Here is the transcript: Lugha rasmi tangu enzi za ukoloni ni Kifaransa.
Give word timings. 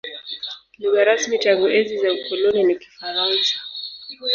Lugha 0.81 0.99
rasmi 1.09 1.35
tangu 1.45 1.65
enzi 1.77 1.93
za 2.03 2.09
ukoloni 2.17 2.61
ni 2.63 2.75
Kifaransa. 2.81 3.55